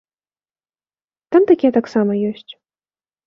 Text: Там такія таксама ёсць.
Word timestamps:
Там 1.35 1.41
такія 1.53 1.71
таксама 1.77 2.13
ёсць. 2.33 2.51